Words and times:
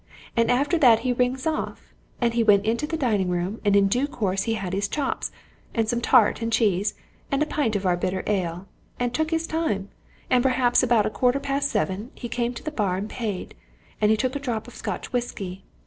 And 0.35 0.49
after 0.49 0.79
that 0.79 1.01
he 1.01 1.13
rings 1.13 1.45
off 1.45 1.93
and 2.19 2.33
he 2.33 2.43
went 2.43 2.65
into 2.65 2.87
the 2.87 2.97
dining 2.97 3.29
room, 3.29 3.61
and 3.63 3.75
in 3.75 3.87
due 3.87 4.07
course 4.07 4.41
he 4.45 4.55
had 4.55 4.73
his 4.73 4.87
chops, 4.87 5.31
and 5.75 5.87
some 5.87 6.01
tart 6.01 6.41
and 6.41 6.51
cheese, 6.51 6.95
and 7.31 7.43
a 7.43 7.45
pint 7.45 7.75
of 7.75 7.85
our 7.85 7.95
bitter 7.95 8.23
ale, 8.25 8.65
and 8.99 9.13
took 9.13 9.29
his 9.29 9.45
time, 9.45 9.89
and 10.27 10.41
perhaps 10.41 10.81
about 10.81 11.05
a 11.05 11.11
quarter 11.11 11.39
past 11.39 11.69
seven 11.69 12.09
he 12.15 12.27
came 12.27 12.55
to 12.55 12.63
the 12.63 12.71
bar 12.71 12.97
and 12.97 13.11
paid, 13.11 13.53
and 14.01 14.09
he 14.09 14.17
took 14.17 14.35
a 14.35 14.39
drop 14.39 14.67
of 14.67 14.73
Scotch 14.73 15.13
whisky. 15.13 15.65